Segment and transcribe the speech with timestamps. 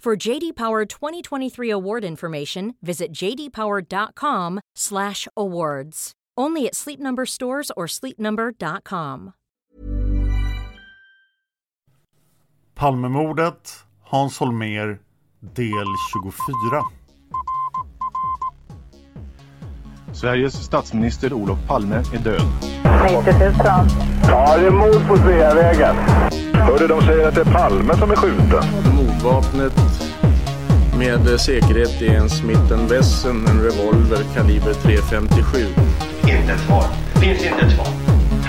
[0.00, 6.12] For JD Power 2023 award information, visit jdpower.com/awards.
[6.38, 9.32] Only at Sleep Number stores or sleepnumber.com.
[12.74, 14.98] Palmemordet, Hans Holmér,
[15.40, 16.82] del 24.
[20.12, 22.65] Sveriges statsminister Olof Palme är död.
[23.06, 23.54] 90 000.
[24.28, 25.96] Ja, det är mord på Sveavägen.
[26.52, 28.64] Hörde de säger att det är Palme som är skjuten.
[28.96, 29.72] Mordvapnet
[30.98, 35.66] med säkerhet är en Smith Wesson, en revolver kaliber .357.
[36.20, 36.84] Inte ett svar.
[37.20, 37.86] Finns inte ett svar.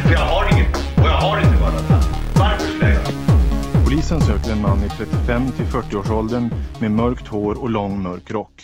[0.03, 0.75] För jag har inget.
[0.75, 1.89] Och jag har inte varit
[2.35, 7.69] Varför skulle jag Polisen söker en man i 35 till 40-årsåldern med mörkt hår och
[7.69, 8.63] lång mörk rock.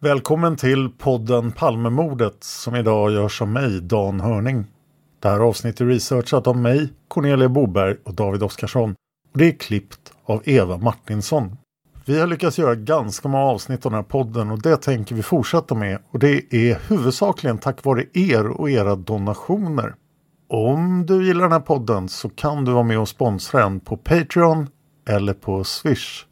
[0.00, 4.66] Välkommen till podden Palmemordet som idag görs av mig, Dan Hörning.
[5.20, 8.94] Det här avsnittet är researchat av mig, Cornelia Boberg och David Oskarsson.
[9.32, 11.56] Och det är klippt av Eva Martinsson.
[12.04, 15.22] Vi har lyckats göra ganska många avsnitt av den här podden och det tänker vi
[15.22, 15.98] fortsätta med.
[16.10, 19.94] Och det är huvudsakligen tack vare er och era donationer.
[20.48, 23.96] Om du gillar den här podden så kan du vara med och sponsra den på
[23.96, 24.68] Patreon
[25.08, 26.24] eller på Swish.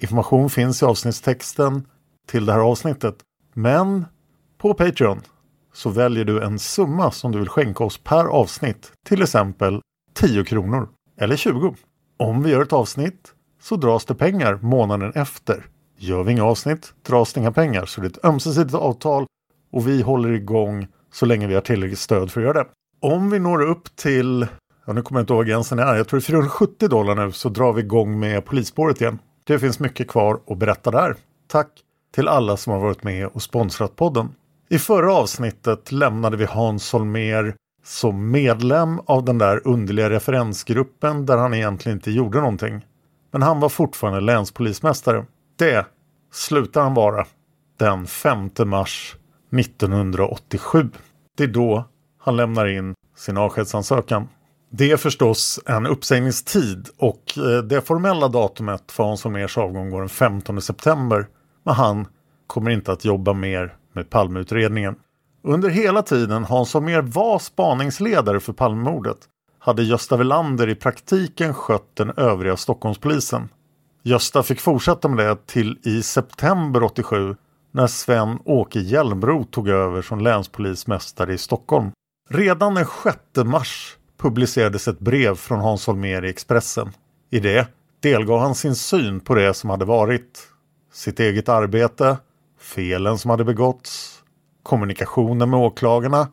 [0.00, 1.86] Information finns i avsnittstexten
[2.28, 3.16] till det här avsnittet.
[3.54, 4.04] Men
[4.58, 5.20] på Patreon
[5.72, 8.92] så väljer du en summa som du vill skänka oss per avsnitt.
[9.06, 9.80] Till exempel
[10.14, 10.88] 10 kronor
[11.20, 11.74] eller 20.
[12.18, 15.66] Om vi gör ett avsnitt så dras det pengar månaden efter.
[15.98, 17.86] Gör vi inga avsnitt dras det inga pengar.
[17.86, 19.26] Så det är ett ömsesidigt avtal
[19.72, 22.68] och vi håller igång så länge vi har tillräckligt stöd för att göra det.
[23.00, 24.46] Om vi når upp till,
[24.86, 27.14] ja nu kommer jag inte ihåg vad gränsen är, jag tror det är 470 dollar
[27.14, 29.18] nu så drar vi igång med polisspåret igen.
[29.44, 31.16] Det finns mycket kvar att berätta där.
[31.46, 31.68] Tack
[32.14, 34.28] till alla som har varit med och sponsrat podden.
[34.72, 41.36] I förra avsnittet lämnade vi Hans Holmér som medlem av den där underliga referensgruppen där
[41.36, 42.86] han egentligen inte gjorde någonting.
[43.30, 45.26] Men han var fortfarande länspolismästare.
[45.58, 45.86] Det
[46.32, 47.26] slutar han vara
[47.78, 49.16] den 5 mars
[49.58, 50.90] 1987.
[51.36, 51.84] Det är då
[52.18, 54.28] han lämnar in sin avskedsansökan.
[54.70, 60.00] Det är förstås en uppsägningstid och eh, det formella datumet för Hans Holmérs avgång går
[60.00, 61.26] den 15 september.
[61.64, 62.06] Men han
[62.46, 64.94] kommer inte att jobba mer med Palmeutredningen.
[65.42, 69.18] Under hela tiden Hans Holmér var spaningsledare för Palmemordet
[69.58, 73.48] hade Gösta Welander i praktiken skött den övriga Stockholmspolisen.
[74.02, 77.36] Gösta fick fortsätta med det till i september 87
[77.70, 81.90] när Sven-Åke Hjälmroth tog över som länspolismästare i Stockholm.
[82.30, 86.90] Redan den 6 mars publicerades ett brev från Hans Holmér i Expressen.
[87.30, 87.68] I det
[88.00, 90.48] delgav han sin syn på det som hade varit.
[90.92, 92.16] Sitt eget arbete,
[92.62, 94.22] felen som hade begåtts,
[94.62, 96.28] kommunikationen med åklagarna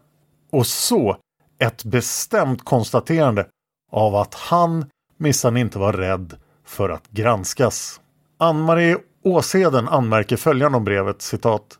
[0.52, 1.18] och så
[1.60, 3.48] ett bestämt konstaterande
[3.92, 4.86] av att han
[5.18, 6.36] missan inte var rädd
[6.66, 8.02] för att granskas.
[8.38, 11.80] Ann-Marie Åseden anmärker följande om brevet, citat.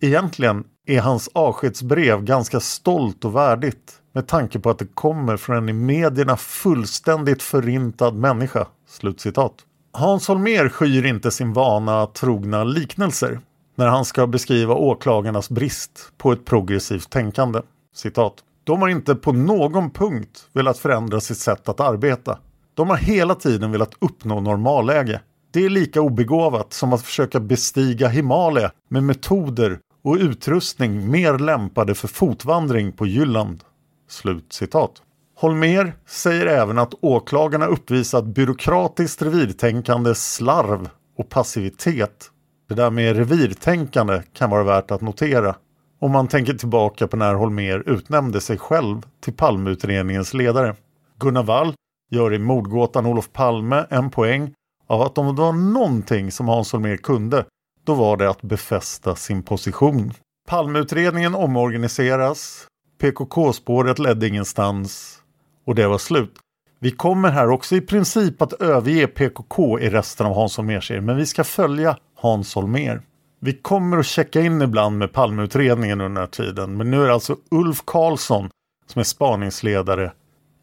[0.00, 5.56] Egentligen är hans avskedsbrev ganska stolt och värdigt med tanke på att det kommer från
[5.56, 8.66] en i medierna fullständigt förintad människa.
[8.88, 9.54] Slutcitat.
[9.92, 13.40] Hans Holmér skyr inte sin vana trogna liknelser
[13.78, 17.60] när han ska beskriva åklagarnas brist på ett progressivt tänkande.
[17.94, 18.34] Citat.
[18.64, 22.38] De har inte på någon punkt velat förändra sitt sätt att arbeta.
[22.74, 25.20] De har hela tiden velat uppnå normalläge.
[25.52, 31.94] Det är lika obegåvat som att försöka bestiga Himalaya med metoder och utrustning mer lämpade
[31.94, 33.64] för fotvandring på Jylland.
[34.08, 35.02] Slut citat.
[35.36, 40.88] Holmer säger även att åklagarna uppvisat byråkratiskt revirtänkande, slarv
[41.18, 42.30] och passivitet.
[42.68, 45.56] Det där med revirtänkande kan vara värt att notera
[46.00, 50.74] om man tänker tillbaka på när Holmer utnämnde sig själv till Palmeutredningens ledare.
[51.18, 51.74] Gunnar Wall
[52.10, 54.52] gör i mordgåtan Olof Palme en poäng
[54.86, 57.44] av att om det var någonting som Hans Holmér kunde,
[57.84, 60.12] då var det att befästa sin position.
[60.48, 62.66] Palmeutredningen omorganiseras,
[63.00, 65.18] PKK-spåret ledde ingenstans
[65.66, 66.34] och det var slut.
[66.80, 71.16] Vi kommer här också i princip att överge PKK i resten av Hans Holmér men
[71.16, 73.02] vi ska följa Hans Holmér.
[73.40, 77.06] Vi kommer att checka in ibland med Palmeutredningen under den här tiden, men nu är
[77.06, 78.50] det alltså Ulf Karlsson
[78.86, 80.12] som är spaningsledare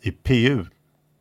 [0.01, 0.65] i PU.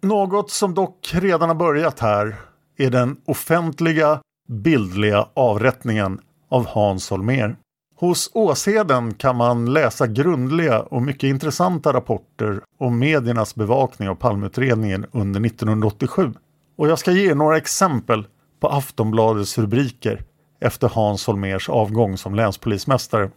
[0.02, 2.36] Något som dock redan har börjat här
[2.76, 7.56] är den offentliga bildliga avrättningen av Hans Holmér.
[7.96, 15.06] Hos Åsheden kan man läsa grundliga och mycket intressanta rapporter om mediernas bevakning av Palmeutredningen
[15.12, 16.32] under 1987.
[16.76, 18.26] Och jag ska ge några exempel
[18.60, 20.22] på Aftonbladets rubriker
[20.60, 23.30] efter Hans Holmers avgång som länspolismästare.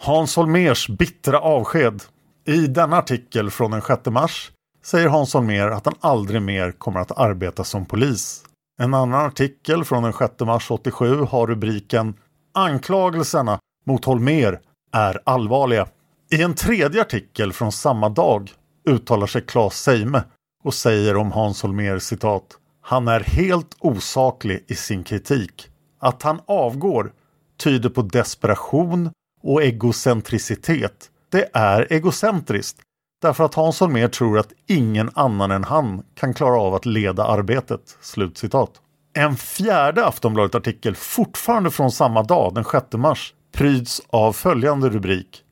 [0.00, 2.02] Hans Holmers bittra avsked.
[2.46, 4.50] I denna artikel från den 6 mars
[4.84, 8.44] säger Hans Holmér att han aldrig mer kommer att arbeta som polis.
[8.80, 12.14] En annan artikel från den 6 mars 87 har rubriken
[12.54, 14.58] Anklagelserna mot Holmér
[14.92, 15.88] är allvarliga.
[16.30, 18.50] I en tredje artikel från samma dag
[18.88, 20.22] uttalar sig Claes Seime
[20.64, 22.57] och säger om Hans Holmér citat
[22.88, 25.68] han är helt osaklig i sin kritik.
[25.98, 27.12] Att han avgår
[27.56, 29.10] tyder på desperation
[29.42, 31.10] och egocentricitet.
[31.28, 32.78] Det är egocentriskt
[33.22, 37.24] därför att Hans Holmér tror att ingen annan än han kan klara av att leda
[37.24, 38.70] arbetet." Slutcitat.
[39.12, 45.42] En fjärde Aftonbladet-artikel, fortfarande från samma dag, den 6 mars, pryds av följande rubrik.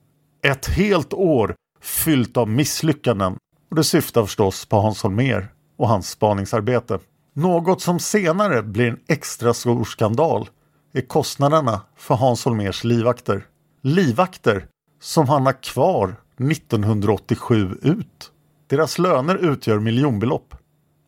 [0.43, 3.37] Ett helt år fyllt av misslyckanden.
[3.71, 5.49] Och det syftar förstås på Hans Holmér
[5.79, 6.99] och hans spaningsarbete.
[7.39, 10.49] Något som senare blir en extra stor skandal
[10.93, 13.47] är kostnaderna för Hans Holmers livvakter.
[13.83, 14.67] Livvakter
[15.01, 16.17] som han har kvar
[16.51, 18.33] 1987 ut.
[18.67, 20.55] Deras löner utgör miljonbelopp.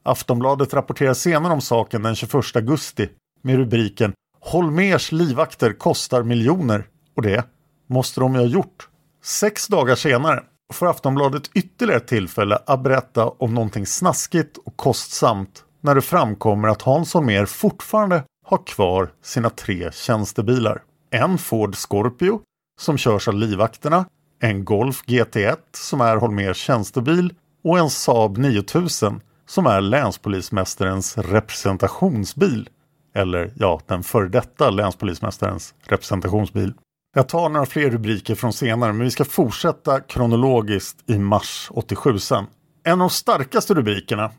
[0.02, 3.08] Aftonbladet rapporterar senare om saken den 21 augusti
[3.42, 6.86] med rubriken Holmers livvakter kostar miljoner.
[7.16, 7.44] Och det
[7.86, 8.88] måste de ju ha gjort.
[9.22, 10.42] Sex dagar senare
[10.72, 16.69] får Aftonbladet ytterligare ett tillfälle att berätta om någonting snaskigt och kostsamt när det framkommer
[16.69, 20.82] att Hans Holmér fortfarande har kvar sina tre tjänstebilar.
[21.10, 22.40] En Ford Scorpio
[22.80, 24.04] som körs av livvakterna,
[24.40, 27.34] en Golf GT1 som är Holmers tjänstebil
[27.64, 32.69] och en Saab 9000 som är länspolismästarens representationsbil.
[33.14, 36.74] Eller ja, den före detta länspolismästarens representationsbil.
[37.14, 42.19] Jag tar några fler rubriker från senare men vi ska fortsätta kronologiskt i mars 87
[42.19, 42.46] sen.
[42.84, 44.31] En av de starkaste rubrikerna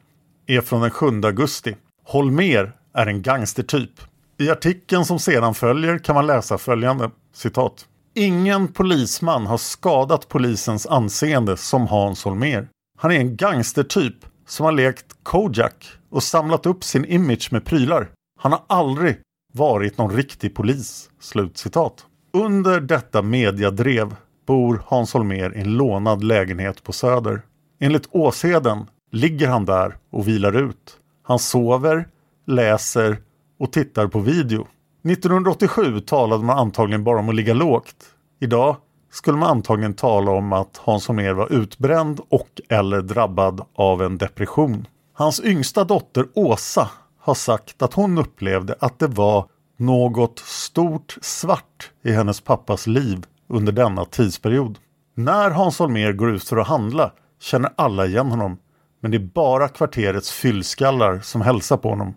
[0.50, 1.75] är från den 7 augusti.
[2.06, 3.92] Holmer är en gangstertyp.
[4.38, 7.86] I artikeln som sedan följer kan man läsa följande citat.
[8.16, 12.68] Ingen polisman har skadat polisens anseende som Hans Holmer.
[12.98, 14.16] Han är en gangstertyp
[14.48, 18.10] som har lekt Kojak och samlat upp sin image med prylar.
[18.40, 19.18] Han har aldrig
[19.54, 22.06] varit någon riktig polis." Slutcitat.
[22.34, 24.16] Under detta mediadrev
[24.47, 27.42] bor Hans Holmer i en lånad lägenhet på Söder.
[27.80, 30.97] Enligt Åsheden ligger han där och vilar ut.
[31.23, 32.07] Han sover,
[32.45, 33.18] läser
[33.59, 34.68] och tittar på video.
[35.06, 37.95] 1987 talade man antagligen bara om att ligga lågt.
[38.39, 38.75] Idag
[39.11, 44.18] skulle man antagligen tala om att Hans Holmér var utbränd och eller drabbad av en
[44.18, 44.87] depression.
[45.13, 46.89] Hans yngsta dotter Åsa
[47.19, 49.45] har sagt att hon upplevde att det var
[49.78, 54.78] något stort svart i hennes pappas liv under denna tidsperiod.
[55.16, 57.11] När Hans Holmér går ut för att handla
[57.42, 58.57] känner alla igen honom.
[59.01, 62.15] Men det är bara kvarterets fyllskallar som hälsar på honom.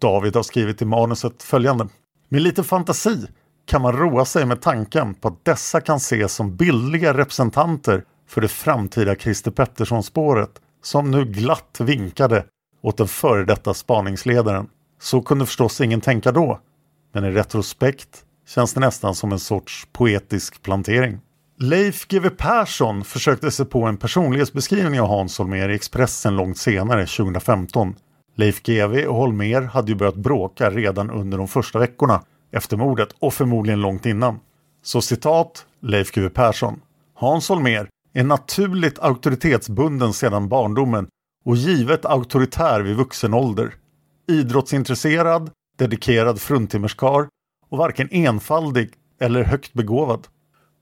[0.00, 1.88] David har skrivit i manuset följande.
[2.28, 3.26] Med lite fantasi
[3.66, 8.40] kan man roa sig med tanken på att dessa kan ses som bildliga representanter för
[8.40, 10.50] det framtida Christer Pettersson-spåret
[10.82, 12.44] som nu glatt vinkade
[12.82, 14.66] åt den före detta spaningsledaren.
[15.00, 16.60] Så kunde förstås ingen tänka då.
[17.12, 21.20] Men i retrospekt känns det nästan som en sorts poetisk plantering.
[21.56, 27.06] Leif GW Persson försökte sig på en personlighetsbeskrivning av Hans Holmér i Expressen långt senare,
[27.06, 27.94] 2015.
[28.36, 33.08] Leif GW och Holmér hade ju börjat bråka redan under de första veckorna efter mordet
[33.18, 34.40] och förmodligen långt innan.
[34.82, 36.80] Så citat Leif GW Persson.
[37.14, 41.06] Hans Holmér är naturligt auktoritetsbunden sedan barndomen
[41.44, 43.74] och givet auktoritär vid vuxen ålder.
[44.28, 47.28] Idrottsintresserad, dedikerad fruntimmerskar
[47.70, 50.26] och varken enfaldig eller högt begåvad.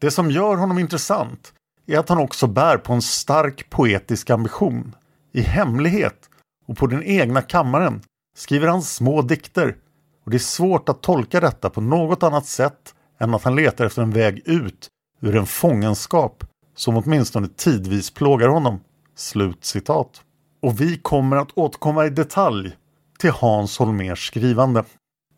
[0.03, 1.53] Det som gör honom intressant
[1.87, 4.95] är att han också bär på en stark poetisk ambition.
[5.33, 6.31] I hemlighet
[6.67, 8.03] och på den egna kammaren
[8.37, 9.77] skriver han små dikter
[10.25, 13.87] och det är svårt att tolka detta på något annat sätt än att han letar
[13.87, 14.89] efter en väg ut
[15.21, 16.45] ur en fångenskap
[16.77, 18.81] som åtminstone tidvis plågar honom.
[19.17, 20.23] Slut citat.
[20.63, 22.77] Och vi kommer att återkomma i detalj
[23.19, 24.85] till Hans Holmers skrivande.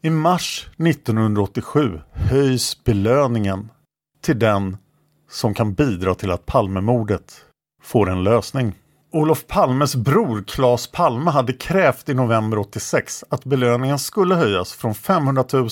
[0.02, 3.70] I mars 1987 höjs belöningen
[4.24, 4.76] till den
[5.30, 7.44] som kan bidra till att Palmemordet
[7.82, 8.72] får en lösning.
[9.12, 14.94] Olof Palmes bror Claes Palme hade krävt i november 86 att belöningen skulle höjas från
[14.94, 15.68] 500 000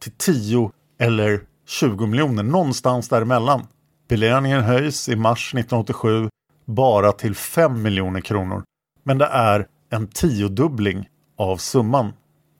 [0.00, 3.66] till 10 eller 20 miljoner, någonstans däremellan.
[4.08, 6.28] Belöningen höjs i mars 1987
[6.64, 8.62] bara till 5 miljoner kronor.
[9.02, 12.12] Men det är en tiodubbling av summan.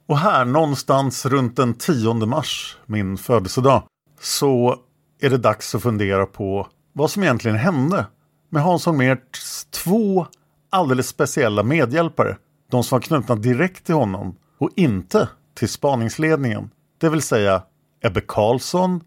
[0.06, 3.82] Och här någonstans runt den 10 mars, min födelsedag,
[4.20, 4.76] så
[5.20, 8.06] är det dags att fundera på vad som egentligen hände
[8.50, 10.26] med Hans Holmérs två
[10.70, 12.36] alldeles speciella medhjälpare.
[12.70, 16.70] De som var knutna direkt till honom och inte till spaningsledningen.
[16.98, 17.62] Det vill säga
[18.04, 19.00] Ebbe Karlsson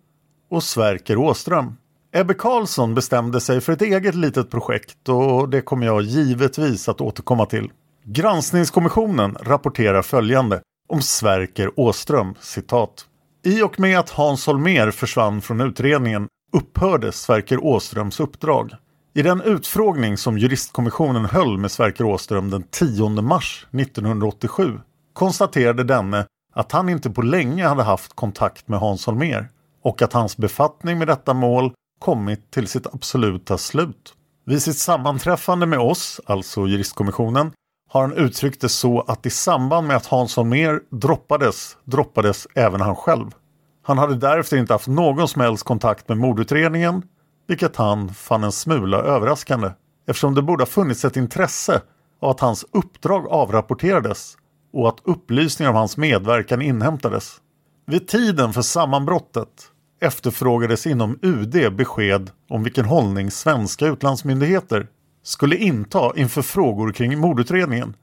[0.49, 1.77] och Sverker Åström.
[2.13, 7.01] Ebbe Karlsson bestämde sig för ett eget litet projekt och det kommer jag givetvis att
[7.01, 7.71] återkomma till.
[8.03, 13.05] Granskningskommissionen rapporterar följande om Sverker Åström, citat.
[13.43, 18.71] I och med att Hans Holmer försvann från utredningen upphörde Sverker Åströms uppdrag.
[19.13, 24.79] I den utfrågning som juristkommissionen höll med Sverker Åström den 10 mars 1987
[25.13, 29.49] konstaterade denne att han inte på länge hade haft kontakt med Hans Holmer
[29.83, 34.13] och att hans befattning med detta mål kommit till sitt absoluta slut.
[34.45, 37.51] Vid sitt sammanträffande med oss, alltså juristkommissionen,
[37.91, 42.81] har han uttryckt det så att i samband med att Hans Holmér droppades, droppades även
[42.81, 43.25] han själv.
[43.83, 47.03] Han hade därefter inte haft någon som helst kontakt med mordutredningen,
[47.47, 49.71] vilket han fann en smula överraskande
[50.07, 51.81] eftersom det borde ha funnits ett intresse
[52.21, 54.37] av att hans uppdrag avrapporterades
[54.73, 57.37] och att upplysningar om hans medverkan inhämtades.
[57.87, 59.71] Vid tiden för sammanbrottet
[60.01, 64.87] efterfrågades inom UD besked om vilken hållning svenska utlandsmyndigheter
[65.23, 67.95] skulle inta inför frågor kring mordutredningen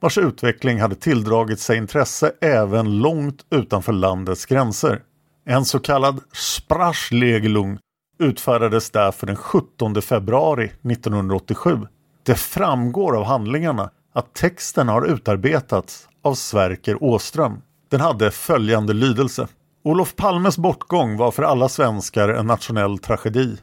[0.00, 5.02] vars utveckling hade tilldragit sig intresse även långt utanför landets gränser.
[5.44, 7.78] En så kallad Sprachlegelung
[8.18, 11.78] utfärdades därför den 17 februari 1987.
[12.22, 17.62] Det framgår av handlingarna att texten har utarbetats av Sverker Åström.
[17.90, 19.48] Den hade följande lydelse.
[19.84, 23.56] Olof Palmes bortgång var för alla svenskar en nationell tragedi.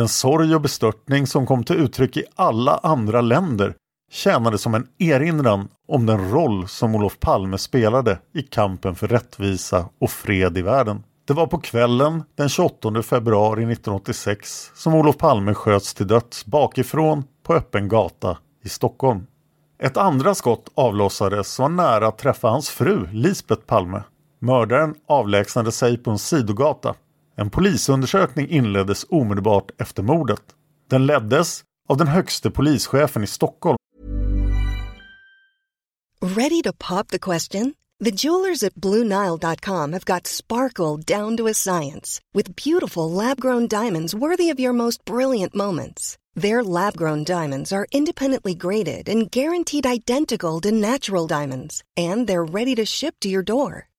[0.00, 3.74] Den sorg och bestörtning som kom till uttryck i alla andra länder
[4.10, 9.88] tjänade som en erinran om den roll som Olof Palme spelade i kampen för rättvisa
[10.00, 11.02] och fred i världen.
[11.26, 17.24] Det var på kvällen den 28 februari 1986 som Olof Palme sköts till döds bakifrån
[17.42, 19.26] på öppen gata i Stockholm.
[19.82, 24.02] Ett andra skott avlossades och var nära att träffa hans fru Lisbeth Palme.
[24.38, 26.94] Mördaren avlägsnade sig på en sidogata.
[27.40, 30.42] En polisundersökning inleddes omedelbart efter mordet.
[30.90, 33.76] Den leddes av den högste polischefen i Stockholm.
[36.20, 37.74] Ready to pop the question?
[38.04, 44.14] The jewelers at BlueNile.com have got sparkle down to a science with beautiful lab-grown diamonds
[44.14, 46.16] worthy of your most brilliant moments.
[46.42, 52.74] Their lab-grown diamonds are independently graded and guaranteed identical to natural diamonds, and they're ready
[52.74, 53.89] to ship to your door.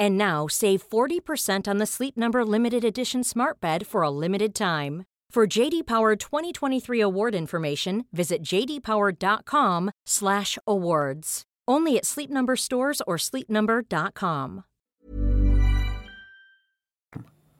[0.00, 4.54] And now save 40% on the Sleep Number limited edition Smart Bed for a limited
[4.54, 5.04] time.
[5.34, 11.42] For JD Power 2023 award information, visit jdpower.com/awards.
[11.70, 14.62] Only at Sleep Number stores or sleepnumber.com.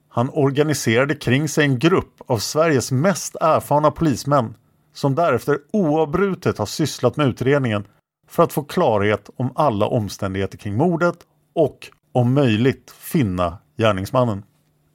[0.09, 4.55] Han organiserade kring sig en grupp av Sveriges mest erfarna polismän
[4.93, 7.87] som därefter oavbrutet har sysslat med utredningen
[8.29, 11.17] för att få klarhet om alla omständigheter kring mordet
[11.55, 14.43] och om möjligt finna gärningsmannen.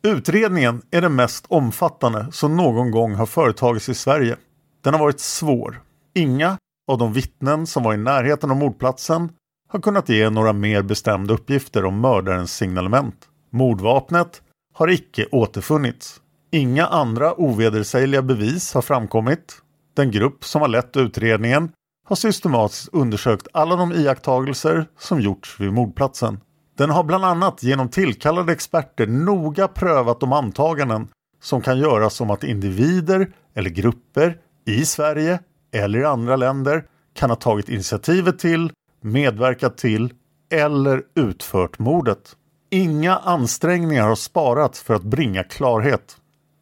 [0.04, 4.36] Utredningen är den mest omfattande som någon gång har företagits i Sverige.
[4.84, 5.82] Den har varit svår.
[6.16, 6.58] Inga
[6.88, 9.30] av de vittnen som var i närheten av mordplatsen
[9.70, 13.16] har kunnat ge några mer bestämda uppgifter om mördarens signalement.
[13.52, 14.42] Mordvapnet
[14.74, 16.22] har icke återfunnits.
[16.52, 19.62] Inga andra ovedersägliga bevis har framkommit.
[19.94, 21.72] Den grupp som har lett utredningen
[22.08, 26.40] har systematiskt undersökt alla de iakttagelser som gjorts vid mordplatsen.
[26.78, 31.08] Den har bland annat genom tillkallade experter noga prövat de antaganden
[31.42, 35.40] som kan göras om att individer eller grupper i Sverige
[35.74, 40.14] eller i andra länder kan ha tagit initiativet till, medverkat till
[40.52, 42.36] eller utfört mordet.
[42.70, 46.18] Inga ansträngningar har sparats för att bringa klarhet.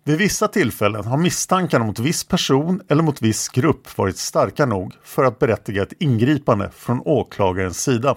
[0.05, 4.93] Vid vissa tillfällen har misstankarna mot viss person eller mot viss grupp varit starka nog
[5.03, 8.15] för att berättiga ett ingripande från åklagarens sida.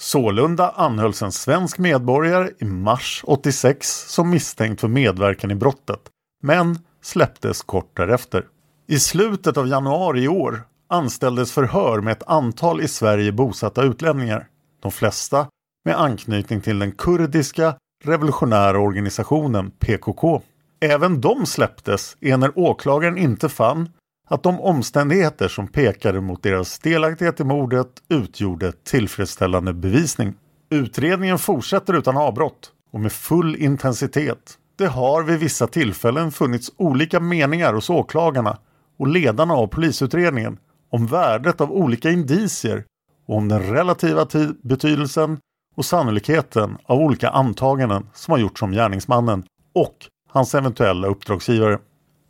[0.00, 6.00] Sålunda anhölls en svensk medborgare i mars 86 som misstänkt för medverkan i brottet,
[6.42, 8.46] men släpptes kort därefter.
[8.86, 14.48] I slutet av januari i år anställdes förhör med ett antal i Sverige bosatta utlänningar.
[14.82, 15.46] De flesta
[15.84, 17.74] med anknytning till den kurdiska
[18.04, 20.42] revolutionära organisationen PKK.
[20.80, 23.88] Även de släpptes när åklagaren inte fann
[24.30, 30.34] att de omständigheter som pekade mot deras delaktighet i mordet utgjorde tillfredsställande bevisning.
[30.70, 34.58] Utredningen fortsätter utan avbrott och med full intensitet.
[34.78, 38.58] Det har vid vissa tillfällen funnits olika meningar hos åklagarna
[38.98, 40.58] och ledarna av polisutredningen
[40.90, 42.84] om värdet av olika indicier
[43.26, 44.26] och om den relativa
[44.62, 45.38] betydelsen
[45.76, 49.96] och sannolikheten av olika antaganden som har gjorts om gärningsmannen och
[50.28, 51.78] hans eventuella uppdragsgivare.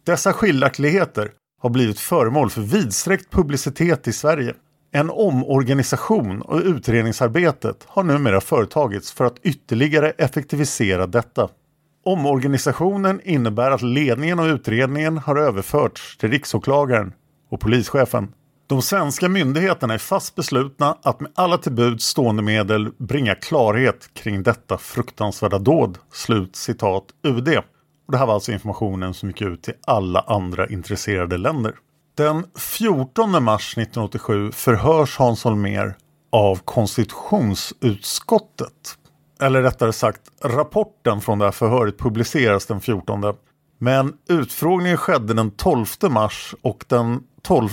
[0.04, 4.54] Dessa skiljaktigheter har blivit föremål för vidsträckt publicitet i Sverige.
[4.92, 11.48] En omorganisation och utredningsarbetet har numera företagits för att ytterligare effektivisera detta.
[12.04, 17.12] Omorganisationen innebär att ledningen av utredningen har överförts till riksåklagaren
[17.50, 18.32] och polischefen.
[18.66, 24.10] De svenska myndigheterna är fast beslutna att med alla till buds stående medel bringa klarhet
[24.14, 25.98] kring detta fruktansvärda dåd.
[26.12, 27.48] Slut citat UD.
[28.10, 31.74] Och det här var alltså informationen som gick ut till alla andra intresserade länder.
[32.16, 35.94] Den 14 mars 1987 förhörs Hans Holmér
[36.32, 38.98] av konstitutionsutskottet.
[39.40, 43.34] Eller rättare sagt, rapporten från det här förhöret publiceras den 14.
[43.78, 47.68] Men utfrågningen skedde den 12 mars och den 12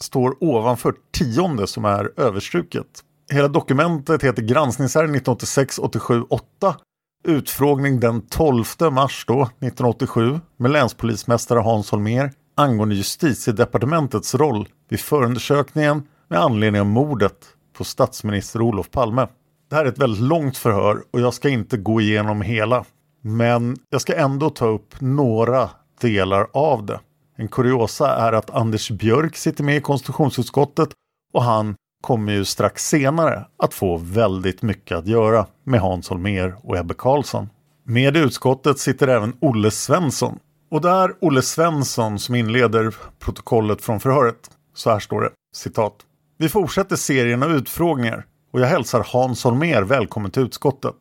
[0.00, 2.86] står ovanför 10 som är överstruket.
[3.32, 6.76] Hela dokumentet heter Granskningsärende 1986 87 8
[7.24, 16.02] utfrågning den 12 mars då, 1987 med länspolismästare Hans Holmér angående justitiedepartementets roll vid förundersökningen
[16.28, 17.36] med anledning av mordet
[17.76, 19.26] på statsminister Olof Palme.
[19.70, 22.84] Det här är ett väldigt långt förhör och jag ska inte gå igenom hela.
[23.20, 27.00] Men jag ska ändå ta upp några delar av det.
[27.36, 30.88] En kuriosa är att Anders Björk sitter med i konstitutionsutskottet
[31.32, 36.54] och han kommer ju strax senare att få väldigt mycket att göra med Hans Holmér
[36.62, 37.48] och Ebbe Karlsson.
[37.84, 40.38] Med i utskottet sitter även Olle Svensson.
[40.70, 44.50] Och det är Olle Svensson som inleder protokollet från förhöret.
[44.74, 45.94] Så här står det, citat.
[46.38, 50.96] Vi fortsätter serien av utfrågningar och jag hälsar Hans Holmér välkommen till utskottet.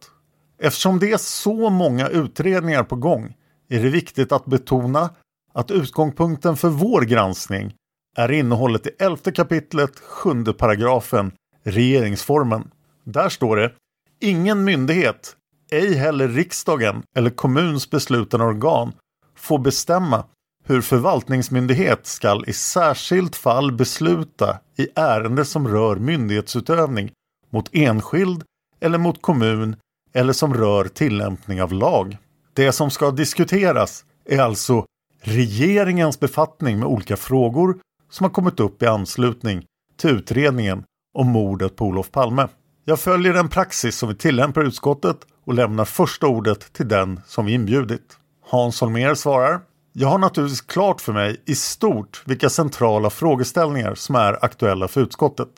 [0.62, 3.34] Eftersom det är så många utredningar på gång
[3.70, 5.10] är det viktigt att betona
[5.54, 7.74] att utgångspunkten för vår granskning
[8.16, 11.32] är innehållet i 11 kapitlet sjunde paragrafen
[11.64, 12.72] regeringsformen.
[13.04, 13.72] Där står det
[14.20, 15.36] Ingen myndighet,
[15.72, 18.94] ej heller riksdagen eller kommuns beslutande organ
[19.36, 20.26] får bestämma
[20.66, 27.12] hur förvaltningsmyndighet skall i särskilt fall besluta i ärende som rör myndighetsutövning
[27.50, 28.44] mot enskild
[28.80, 29.76] eller mot kommun
[30.14, 32.18] eller som rör tillämpning av lag.
[32.54, 34.86] Det som ska diskuteras är alltså
[35.22, 37.78] regeringens befattning med olika frågor
[38.14, 39.66] som har kommit upp i anslutning
[39.98, 42.48] till utredningen om mordet på Olof Palme.
[42.86, 47.20] Jag följer den praxis som vi tillämpar i utskottet och lämnar första ordet till den
[47.26, 48.18] som vi inbjudit.
[48.50, 49.60] Hans Holmér svarar
[49.96, 55.02] jag har naturligtvis klart för mig i stort vilka centrala frågeställningar som är aktuella för
[55.02, 55.50] utskottet.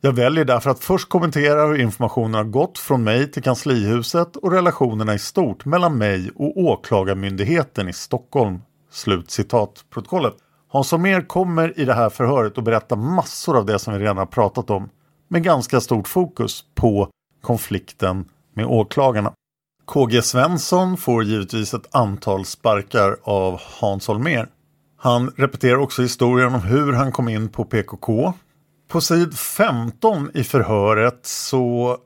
[0.00, 4.52] Jag väljer därför att först kommentera hur informationen har gått från mig till kanslihuset och
[4.52, 8.58] relationerna i stort mellan mig och Åklagarmyndigheten i Stockholm.
[8.90, 10.34] Slut citat protokollet.
[10.72, 14.16] Hans Holmér kommer i det här förhöret att berätta massor av det som vi redan
[14.16, 14.88] har pratat om
[15.28, 17.08] med ganska stort fokus på
[17.42, 19.32] konflikten med åklagarna.
[19.84, 24.48] KG Svensson får givetvis ett antal sparkar av Hans Holmér.
[24.96, 28.32] Han repeterar också historien om hur han kom in på PKK.
[28.88, 31.96] På sid 15 i förhöret så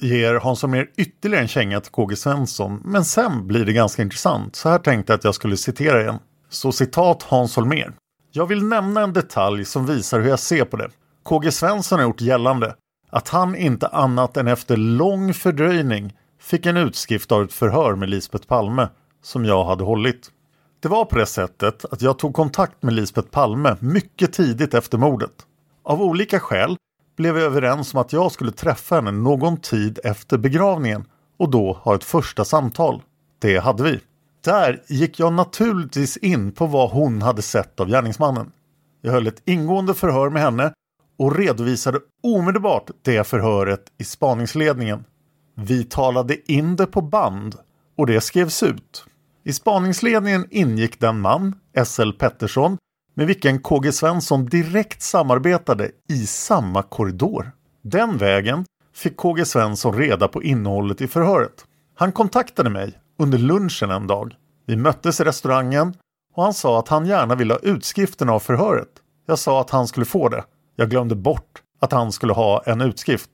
[0.00, 2.82] ger Hans Holmér ytterligare en känga till KG Svensson.
[2.84, 4.56] Men sen blir det ganska intressant.
[4.56, 6.18] Så här tänkte jag att jag skulle citera igen.
[6.48, 7.92] Så citat Hans Holmér.
[8.36, 10.90] Jag vill nämna en detalj som visar hur jag ser på det.
[11.22, 12.74] KG Svensson har gjort gällande
[13.10, 18.10] att han inte annat än efter lång fördröjning fick en utskrift av ett förhör med
[18.10, 18.88] Lisbeth Palme
[19.22, 20.30] som jag hade hållit.
[20.80, 24.98] Det var på det sättet att jag tog kontakt med Lisbeth Palme mycket tidigt efter
[24.98, 25.46] mordet.
[25.82, 26.76] Av olika skäl
[27.16, 31.04] blev vi överens om att jag skulle träffa henne någon tid efter begravningen
[31.38, 33.02] och då ha ett första samtal.
[33.38, 34.00] Det hade vi.
[34.46, 38.52] Där gick jag naturligtvis in på vad hon hade sett av gärningsmannen.
[39.02, 40.72] Jag höll ett ingående förhör med henne
[41.18, 45.04] och redovisade omedelbart det förhöret i spaningsledningen.
[45.54, 47.54] Vi talade in det på band
[47.96, 49.04] och det skrevs ut.
[49.44, 51.54] I spaningsledningen ingick den man,
[51.84, 52.78] SL Pettersson,
[53.14, 57.50] med vilken KG Svensson direkt samarbetade i samma korridor.
[57.82, 61.64] Den vägen fick KG Svensson reda på innehållet i förhöret.
[61.94, 64.34] Han kontaktade mig under lunchen en dag.
[64.66, 65.94] Vi möttes i restaurangen
[66.34, 68.88] och han sa att han gärna ville ha utskriften av förhöret.
[69.26, 70.44] Jag sa att han skulle få det.
[70.76, 73.30] Jag glömde bort att han skulle ha en utskrift.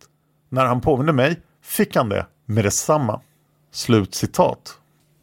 [0.49, 3.21] När han påminde mig fick han det med detsamma.
[3.73, 4.79] Slut citat.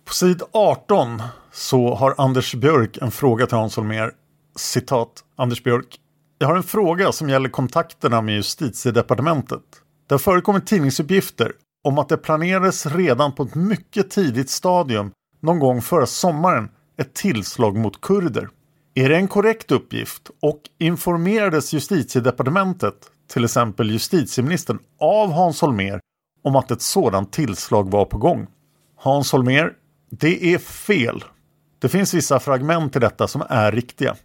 [0.06, 4.12] På sid 18 så har Anders Björk en fråga till Hans Holmér.
[4.56, 6.00] Citat Anders Björk.
[6.38, 9.63] Jag har en fråga som gäller kontakterna med justitiedepartementet.
[10.08, 11.52] Det har förekommit tidningsuppgifter
[11.89, 17.13] om att det planerades redan på ett mycket tidigt stadium någon gång förra sommaren ett
[17.13, 18.49] tillslag mot kurder.
[18.95, 22.95] Är det en korrekt uppgift och informerades justitiedepartementet,
[23.34, 25.99] till exempel justitieministern, av Hans Holmér
[26.43, 28.47] om att ett sådant tillslag var på gång?
[28.95, 29.73] Hans Holmér,
[30.10, 31.23] det är fel.
[31.80, 34.15] Det finns vissa fragment i detta som är riktiga.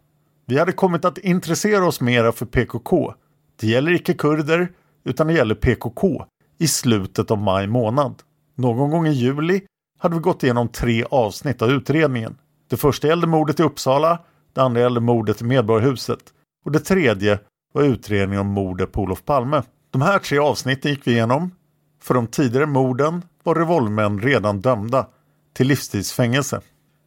[0.46, 3.14] Vi hade kommit att intressera oss mera för PKK.
[3.60, 4.72] Det gäller icke kurder,
[5.04, 6.26] utan det gäller PKK
[6.58, 8.22] i slutet av maj månad.
[8.54, 9.62] Någon gång i juli
[9.98, 12.36] hade vi gått igenom tre avsnitt av utredningen.
[12.70, 14.18] Det första gällde mordet i Uppsala,
[14.52, 16.20] det andra gällde mordet i Medborgarhuset
[16.64, 17.38] och det tredje
[17.72, 19.62] var utredningen om mordet på Olof Palme.
[19.90, 21.50] De här tre avsnitten gick vi igenom.
[22.02, 25.06] För de tidigare morden var revolvermän redan dömda
[25.52, 26.60] till livstidsfängelse.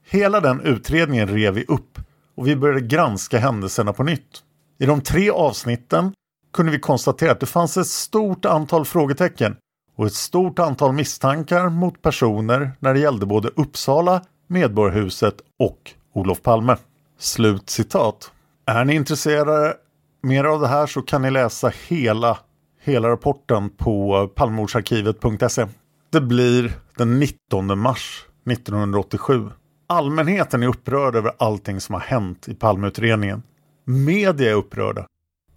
[0.10, 2.00] Hela den utredningen rev vi upp
[2.36, 4.44] och vi började granska händelserna på nytt.
[4.80, 6.14] I de tre avsnitten
[6.58, 9.56] kunde vi konstatera att det fanns ett stort antal frågetecken
[9.96, 16.42] och ett stort antal misstankar mot personer när det gällde både Uppsala, Medborgarhuset och Olof
[16.42, 16.78] Palme.
[17.20, 18.32] Slut citat.
[18.66, 19.74] Är ni intresserade
[20.22, 22.38] mer av det här så kan ni läsa hela,
[22.82, 25.68] hela rapporten på palmordsarkivet.se.
[26.12, 29.50] Det blir den 19 mars 1987.
[29.88, 33.44] Allmänheten är upprörd över allting som har hänt i Palmeutredningen.
[33.86, 35.06] Media är upprörda.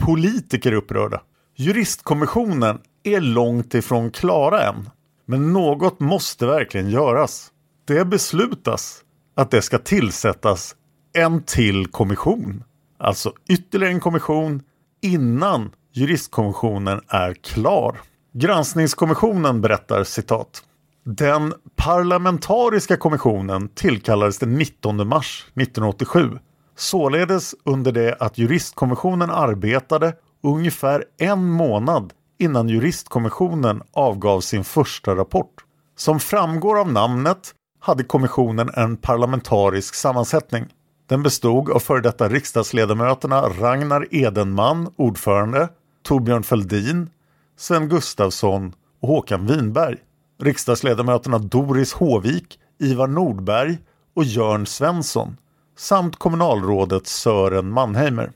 [0.01, 1.23] Politiker upprörda.
[1.57, 4.91] Juristkommissionen är långt ifrån klara än.
[5.27, 7.51] Men något måste verkligen göras.
[7.85, 9.01] Det beslutas
[9.35, 10.77] att det ska tillsättas
[11.13, 12.65] en till kommission.
[12.99, 14.63] Alltså ytterligare en kommission
[15.03, 18.01] innan juristkommissionen är klar.
[18.33, 20.63] Granskningskommissionen berättar citat.
[21.05, 26.39] Den parlamentariska kommissionen tillkallades den 19 mars 1987.
[26.81, 35.65] Således under det att juristkommissionen arbetade ungefär en månad innan juristkommissionen avgav sin första rapport.
[35.97, 40.65] Som framgår av namnet hade kommissionen en parlamentarisk sammansättning.
[41.09, 45.69] Den bestod av före detta riksdagsledamöterna Ragnar Edenman, ordförande,
[46.03, 47.11] Torbjörn Fälldin,
[47.57, 49.97] Sven Gustafsson och Håkan Winberg.
[50.43, 53.79] Riksdagsledamöterna Doris Håvik, Ivar Nordberg
[54.15, 55.37] och Jörn Svensson
[55.81, 58.33] samt kommunalrådet Sören Mannheimer.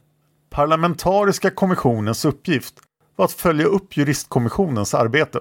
[0.51, 2.75] Parlamentariska kommissionens uppgift
[3.17, 5.41] var att följa upp juristkommissionens arbete.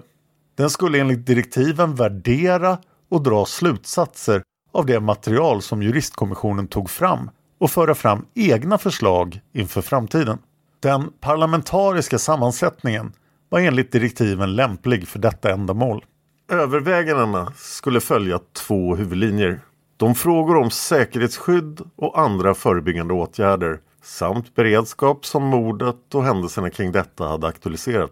[0.58, 2.78] Den skulle enligt direktiven värdera
[3.10, 9.40] och dra slutsatser av det material som juristkommissionen tog fram och föra fram egna förslag
[9.54, 10.38] inför framtiden.
[10.80, 13.14] Den parlamentariska sammansättningen
[13.50, 16.06] var enligt direktiven lämplig för detta ändamål.
[16.52, 19.62] Övervägandena skulle följa två huvudlinjer.
[20.04, 26.92] De frågor om säkerhetsskydd och andra förebyggande åtgärder samt beredskap som mordet och händelserna kring
[26.92, 28.12] detta hade aktualiserat.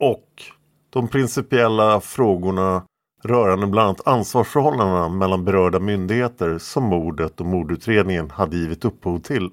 [0.00, 0.28] Och
[0.90, 2.82] de principiella frågorna
[3.24, 9.50] rörande bland annat ansvarsförhållandena mellan berörda myndigheter som mordet och mordutredningen hade givit upphov till.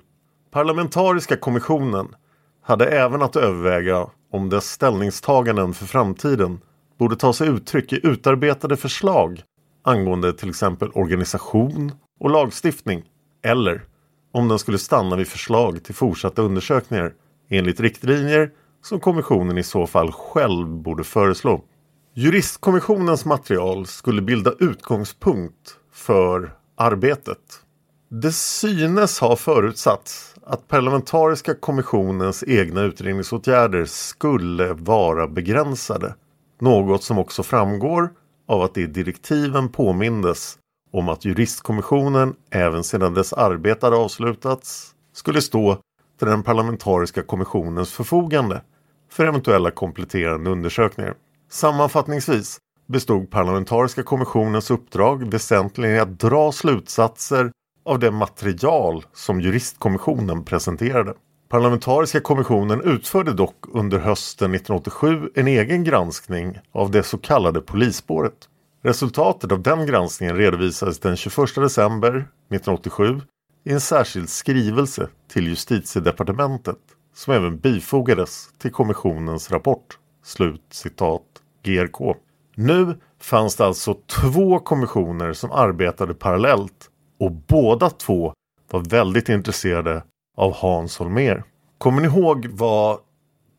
[0.52, 2.08] Parlamentariska kommissionen
[2.62, 6.60] hade även att överväga om dess ställningstaganden för framtiden
[7.00, 9.44] borde ta sig uttryck i utarbetade förslag
[9.84, 13.04] angående till exempel organisation och lagstiftning
[13.44, 13.86] eller
[14.32, 17.14] om den skulle stanna vid förslag till fortsatta undersökningar
[17.50, 18.52] enligt riktlinjer
[18.84, 21.62] som kommissionen i så fall själv borde föreslå.
[22.14, 27.40] Juristkommissionens material skulle bilda utgångspunkt för arbetet.
[28.10, 36.16] Det synes ha förutsatts att parlamentariska kommissionens egna utredningsåtgärder skulle vara begränsade.
[36.60, 38.10] Något som också framgår
[38.48, 40.58] av att det i direktiven påmindes
[40.92, 45.78] om att juristkommissionen även sedan dess arbete hade avslutats skulle stå
[46.20, 48.62] till den parlamentariska kommissionens förfogande
[49.12, 51.16] för eventuella kompletterande undersökningar.
[51.50, 57.52] Sammanfattningsvis bestod parlamentariska kommissionens uppdrag väsentligen i att dra slutsatser
[57.86, 61.14] av det material som juristkommissionen presenterade.
[61.54, 68.50] Parlamentariska kommissionen utförde dock under hösten 1987 en egen granskning av det så kallade polisspåret.
[68.84, 73.22] Resultatet av den granskningen redovisades den 21 december 1987
[73.66, 76.80] i en särskild skrivelse till justitiedepartementet
[77.16, 79.98] som även bifogades till kommissionens rapport.
[80.24, 81.24] Slut citat
[81.64, 82.16] GRK.
[82.56, 86.90] Nu fanns det alltså två kommissioner som arbetade parallellt
[87.20, 88.34] och båda två
[88.72, 90.04] var väldigt intresserade
[90.38, 91.44] av Hans Holmér.
[91.78, 93.00] Kommer ni ihåg vad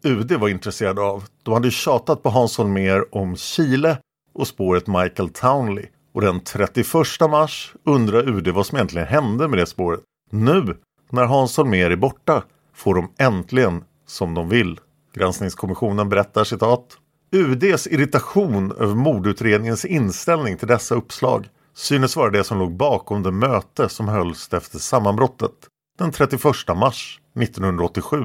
[0.04, 1.24] UD var intresserad av?
[1.42, 3.98] De hade tjatat på Hans Holmér om Chile
[4.34, 5.87] och spåret Michael Townley.
[6.14, 6.87] Och den 31
[7.30, 10.00] mars undrar UD vad som egentligen hände med det spåret.
[10.30, 10.76] Nu,
[11.10, 12.42] när Hans Holmér är borta,
[12.74, 14.80] får de äntligen som de vill.
[15.14, 16.98] Granskningskommissionen berättar citat.
[17.32, 23.30] UDs irritation över mordutredningens inställning till dessa uppslag synes vara det som låg bakom det
[23.30, 25.52] möte som hölls efter sammanbrottet
[25.98, 26.42] den 31
[26.76, 28.16] mars 1987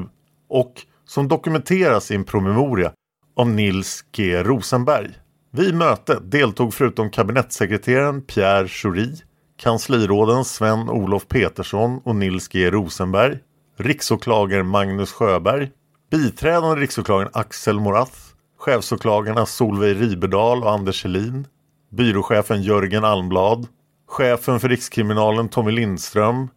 [0.49, 0.73] och
[1.05, 2.91] som dokumenteras i en promemoria
[3.35, 5.09] av Nils G Rosenberg.
[5.51, 9.15] Vid mötet deltog förutom kabinettssekreteraren Pierre Schori,
[9.57, 13.37] kansliråden Sven-Olof Petersson och Nils G Rosenberg,
[13.77, 15.71] riksåklagaren Magnus Sjöberg,
[16.11, 18.17] biträdande riksåklagaren Axel Morath,
[18.57, 21.47] chefsåklagarna Solveig Riberdal och Anders Helin,
[21.91, 23.67] byråchefen Jörgen Almblad,
[24.07, 26.47] chefen för Rikskriminalen Tommy Lindström,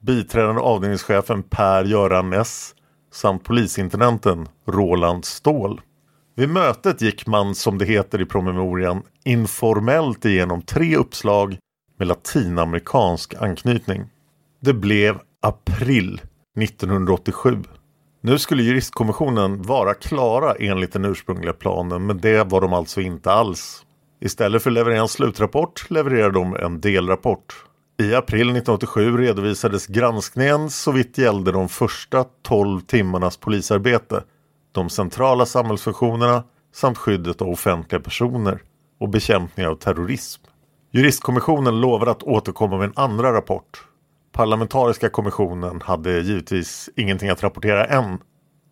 [0.00, 2.74] biträdande avdelningschefen Per-Göran Ness
[3.12, 5.80] samt polisintendenten Roland Ståhl.
[6.36, 11.58] Vid mötet gick man, som det heter i promemorian, informellt igenom tre uppslag
[11.98, 14.04] med latinamerikansk anknytning.
[14.60, 16.20] Det blev april
[16.60, 17.62] 1987.
[18.20, 23.32] Nu skulle juristkommissionen vara klara enligt den ursprungliga planen men det var de alltså inte
[23.32, 23.84] alls.
[24.20, 27.64] Istället för att leverera en slutrapport levererade de en delrapport.
[28.02, 34.22] I april 1987 redovisades granskningen så vitt gällde de första 12 timmarnas polisarbete,
[34.72, 38.62] de centrala samhällsfunktionerna samt skyddet av offentliga personer
[39.00, 40.42] och bekämpning av terrorism.
[40.92, 43.84] Juristkommissionen lovade att återkomma med en andra rapport.
[44.32, 48.18] Parlamentariska kommissionen hade givetvis ingenting att rapportera än.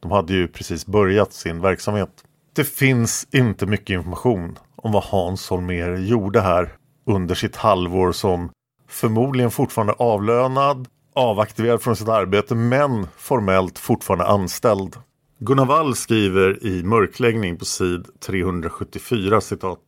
[0.01, 2.25] De hade ju precis börjat sin verksamhet.
[2.57, 6.73] Det finns inte mycket information om vad Hans Holmér gjorde här
[7.07, 8.51] under sitt halvår som
[8.97, 14.97] förmodligen fortfarande avlönad, avaktiverad från sitt arbete men formellt fortfarande anställd.
[15.39, 19.81] Gunnar Wall skriver i Mörkläggning på sid 374 citat.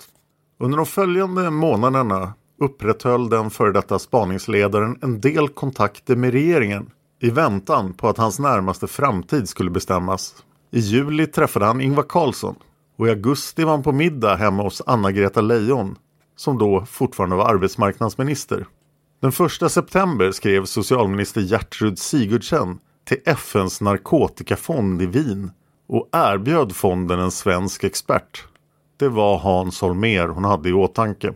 [0.60, 6.90] Under de följande månaderna upprätthöll den före detta spaningsledaren en del kontakter med regeringen
[7.20, 10.34] i väntan på att hans närmaste framtid skulle bestämmas.
[10.70, 12.54] I juli träffade han Ingvar Carlsson
[12.98, 15.96] och i augusti var han på middag hemma hos Anna-Greta Leijon
[16.36, 18.66] som då fortfarande var arbetsmarknadsminister.
[19.20, 25.50] Den 1 september skrev socialminister Gertrud Sigurdsen till FNs narkotikafond i Wien
[25.88, 28.44] och erbjöd fonden en svensk expert.
[28.96, 31.34] Det var Hans Holmér hon hade i åtanke.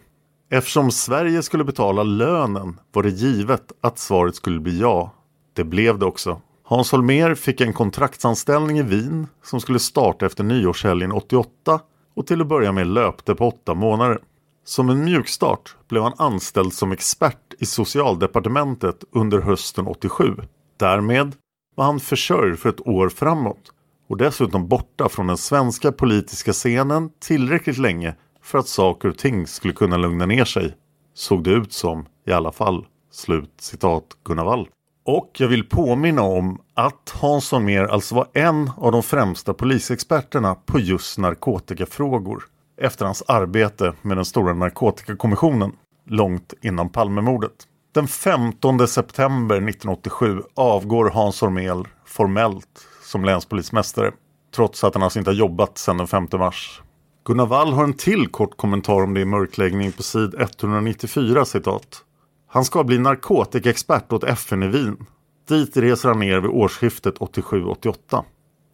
[0.51, 5.11] Eftersom Sverige skulle betala lönen var det givet att svaret skulle bli ja.
[5.53, 6.41] Det blev det också.
[6.65, 11.81] Hans Holmér fick en kontraktsanställning i Wien som skulle starta efter nyårshelgen 88
[12.15, 14.19] och till att börja med löpte på åtta månader.
[14.65, 20.37] Som en mjukstart blev han anställd som expert i socialdepartementet under hösten 87.
[20.77, 21.37] Därmed
[21.75, 23.73] var han försörjd för ett år framåt
[24.09, 29.47] och dessutom borta från den svenska politiska scenen tillräckligt länge för att saker och ting
[29.47, 30.75] skulle kunna lugna ner sig.
[31.15, 32.87] Såg det ut som i alla fall.
[33.11, 34.69] Slut citat Gunnar Wall.
[35.05, 40.55] Och jag vill påminna om att Hans Holmér alltså var en av de främsta polisexperterna
[40.55, 42.45] på just narkotikafrågor
[42.81, 45.73] efter hans arbete med den stora narkotikakommissionen
[46.07, 47.67] långt innan Palmemordet.
[47.95, 54.13] Den 15 september 1987 avgår Hans Holmér formellt som länspolismästare
[54.55, 56.83] trots att han alltså inte har jobbat sedan den 5 mars.
[57.25, 62.05] Gunnar Wall har en till kort kommentar om det i mörkläggning på sid 194 citat.
[62.49, 65.07] Han ska bli narkotikaexpert åt FN i Wien.
[65.49, 68.25] Dit reser han ner vid årsskiftet 87-88.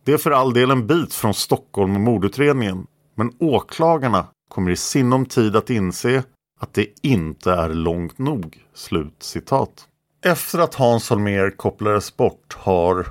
[0.05, 2.87] Det är för all del en bit från Stockholm och mordutredningen.
[3.15, 6.23] Men åklagarna kommer i sinom tid att inse
[6.59, 8.65] att det inte är långt nog.
[8.75, 9.89] Slut citat.
[10.25, 13.07] Efter att Hans Holmér kopplades bort har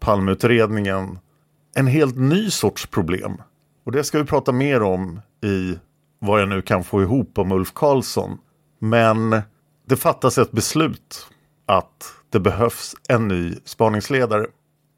[0.00, 1.18] Palmeutredningen
[1.74, 3.42] en helt ny sorts problem.
[3.84, 5.78] Och det ska vi prata mer om i
[6.18, 8.38] vad jag nu kan få ihop om Ulf Karlsson.
[8.78, 9.42] Men
[9.86, 11.26] det fattas ett beslut
[11.66, 14.46] att det behövs en ny spaningsledare.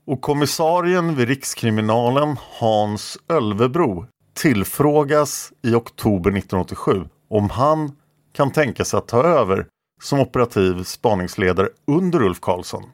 [0.06, 7.92] Och kommissarien vid Rikskriminalen Hans Ölvebro tillfrågas i oktober 1987 om han
[8.32, 9.66] kan tänka sig att ta över
[10.02, 12.84] som operativ spaningsledare under Ulf Karlsson.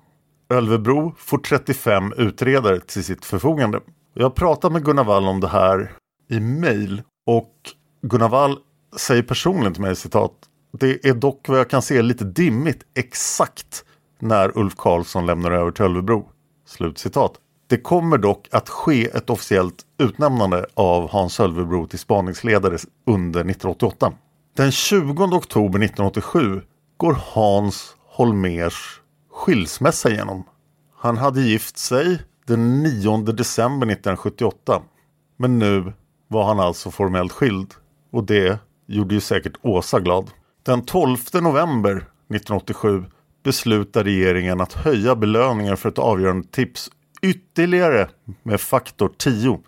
[0.49, 3.81] Ölvebro får 35 utredare till sitt förfogande.
[4.15, 5.93] Jag har pratat med Gunnar Wall om det här
[6.31, 7.55] i mail och
[8.03, 8.59] Gunnar Wall
[8.97, 10.33] säger personligen till mig citat
[10.73, 13.85] Det är dock vad jag kan se lite dimmigt exakt
[14.19, 16.29] när Ulf Karlsson lämnar över till Ölvebro.
[16.67, 17.33] Slutcitat.
[17.67, 24.13] Det kommer dock att ske ett officiellt utnämnande av Hans Ölvebro till spaningsledare under 1988.
[24.57, 26.63] Den 20 oktober 1987
[26.97, 29.01] går Hans Holmers
[29.33, 30.45] skilsmässa igenom.
[30.97, 34.83] Han hade gift sig den 9 december 1978.
[35.37, 35.93] Men nu
[36.29, 37.75] var han alltså formellt skild.
[38.13, 40.31] Och det gjorde ju säkert Åsa glad.
[40.63, 43.05] Den 12 november 1987
[43.43, 46.91] beslutar regeringen att höja belöningen för ett avgörande tips
[47.23, 48.09] ytterligare
[48.43, 49.61] med faktor 10.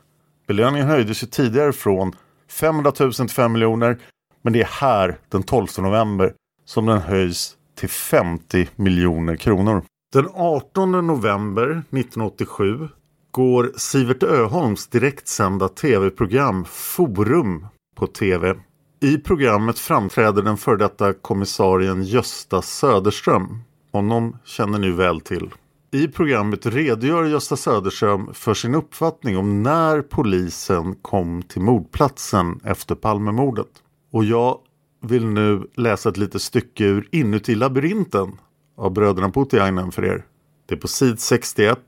[0.46, 2.12] Belöningen höjdes ju tidigare från
[2.50, 3.98] 500 000 till 5 miljoner
[4.42, 9.82] men det är här den 12 november som den höjs till 50 miljoner kronor.
[10.12, 12.88] Den 18 november 1987
[13.30, 18.54] går Sivert Öholms direktsända tv-program Forum på tv.
[19.00, 23.62] I programmet framträder den före detta kommissarien Gösta Söderström.
[23.92, 25.50] Honom känner ni väl till.
[25.90, 32.94] I programmet redogör Gösta Söderström för sin uppfattning om när polisen kom till mordplatsen efter
[32.94, 33.68] Palmemordet.
[34.12, 34.58] Och jag
[35.00, 38.32] vill nu läsa ett litet stycke ur Inuti labyrinten
[38.76, 40.24] av bröderna Putiainen för er.
[40.66, 41.78] Det är på sid 61.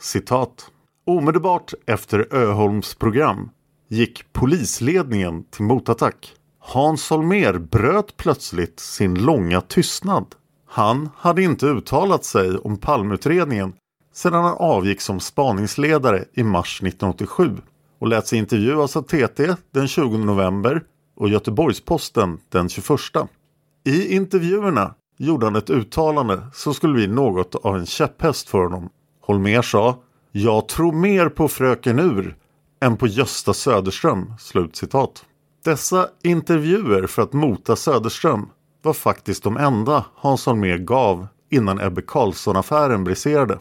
[0.00, 0.70] Citat.
[1.06, 3.50] Omedelbart efter Öholms program
[3.88, 6.32] gick polisledningen till motattack.
[6.58, 10.26] Hans Holmer bröt plötsligt sin långa tystnad.
[10.66, 13.72] Han hade inte uttalat sig om palmutredningen
[14.14, 17.50] sedan han avgick som spaningsledare i mars 1987
[17.98, 20.82] och lät sig intervjuas av TT den 20 november
[21.16, 23.00] och Göteborgs-Posten den 21.
[23.84, 28.88] I intervjuerna gjorde han ett uttalande som skulle bli något av en käpphäst för honom.
[29.20, 29.98] Holmer sa
[30.32, 32.36] Jag tror mer på fröken Ur
[32.80, 34.34] än på Gösta Söderström.
[34.38, 35.24] Slutcitat.
[35.64, 38.48] Dessa intervjuer för att mota Söderström
[38.82, 43.58] var faktiskt de enda Hans Holmér gav innan Ebbe Carlsson-affären briserade.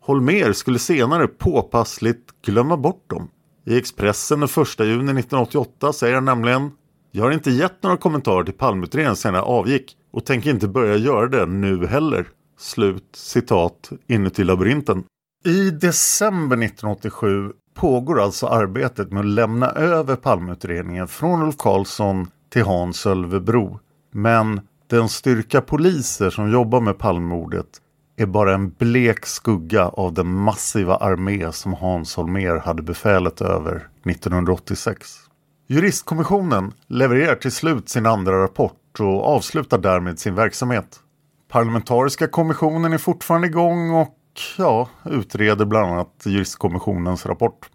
[0.00, 3.28] Holmér skulle senare påpassligt glömma bort dem.
[3.64, 6.70] I Expressen den 1 juni 1988 säger han nämligen
[7.16, 10.96] jag har inte gett några kommentarer till Palmeutredningen sedan jag avgick och tänker inte börja
[10.96, 12.26] göra det nu heller.
[12.58, 15.04] Slut citat inuti labyrinten.
[15.44, 22.62] I december 1987 pågår alltså arbetet med att lämna över Palmeutredningen från Ulf Karlsson till
[22.64, 23.80] Hans Ölvebro.
[24.12, 27.68] Men den styrka poliser som jobbar med Palmemordet
[28.16, 33.88] är bara en blek skugga av den massiva armé som Hans Holmér hade befälet över
[34.04, 35.25] 1986.
[35.68, 41.00] Juristkommissionen levererar till slut sin andra rapport och avslutar därmed sin verksamhet.
[41.48, 44.16] Parlamentariska kommissionen är fortfarande igång och
[44.58, 47.70] ja, utreder bland annat juristkommissionens rapport.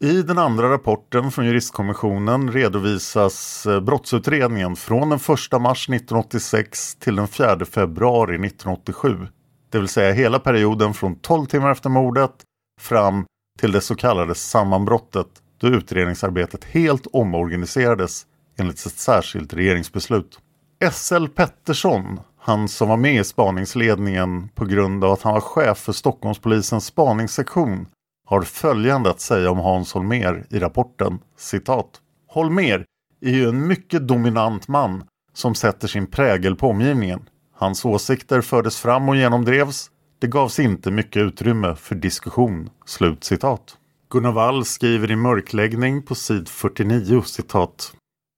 [0.00, 7.16] I den andra rapporten från juristkommissionen redovisas eh, brottsutredningen från den 1 mars 1986 till
[7.16, 9.26] den 4 februari 1987.
[9.70, 12.34] Det vill säga hela perioden från 12 timmar efter mordet
[12.80, 13.24] fram
[13.58, 15.28] till det så kallade sammanbrottet
[15.64, 18.26] då utredningsarbetet helt omorganiserades
[18.58, 20.38] enligt ett särskilt regeringsbeslut.
[20.92, 25.78] SL Pettersson han som var med i spaningsledningen på grund av att han var chef
[25.78, 27.86] för Stockholmspolisens spaningssektion,
[28.26, 31.18] har följande att säga om Hans Holmer i rapporten.
[31.38, 32.00] Citat.
[32.28, 32.84] Holmer
[33.20, 37.28] är ju en mycket dominant man som sätter sin prägel på omgivningen.
[37.54, 39.90] Hans åsikter fördes fram och genomdrevs.
[40.20, 42.70] Det gavs inte mycket utrymme för diskussion.
[42.86, 43.76] Slut citat.
[44.14, 47.92] Gunnar Wall skriver i mörkläggning på sid 49 citat.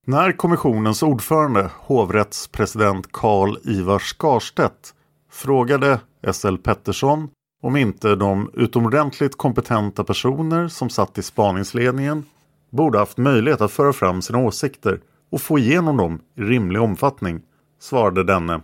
[0.06, 4.94] När kommissionens ordförande, hovrättspresident Karl Ivar Skarstedt,
[5.30, 6.00] frågade
[6.32, 7.28] SL Pettersson
[7.62, 12.24] om inte de utomordentligt kompetenta personer som satt i spaningsledningen
[12.70, 15.00] borde haft möjlighet att föra fram sina åsikter
[15.30, 17.42] och få igenom dem i rimlig omfattning,
[17.80, 18.60] svarade denne.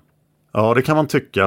[0.53, 1.47] Ja, det kan man tycka.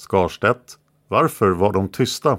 [0.00, 0.78] Skarstedt.
[1.08, 2.38] Varför var de tysta?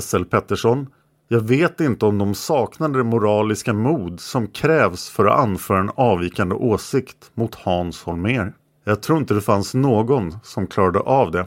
[0.00, 0.86] SL Pettersson.
[1.28, 5.90] Jag vet inte om de saknade det moraliska mod som krävs för att anföra en
[5.94, 8.52] avvikande åsikt mot Hans Holmer.
[8.84, 11.46] Jag tror inte det fanns någon som klarade av det.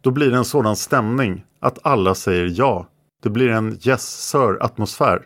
[0.00, 2.86] Då blir det en sådan stämning att alla säger ja.
[3.22, 5.22] Det blir en yes sir atmosfär.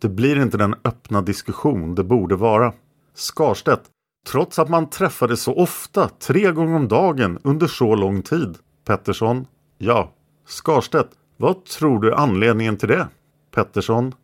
[0.00, 2.72] Det blir inte den öppna diskussion det borde vara.
[3.14, 3.82] Skarstedt,
[4.30, 9.46] trots att man träffades så ofta, tre gånger om dagen under så lång tid, Pettersson.
[9.78, 10.12] Ja.
[10.46, 11.10] Skarstedt.
[11.36, 13.08] Vad tror du är anledningen till det?
[13.54, 14.14] Pettersson.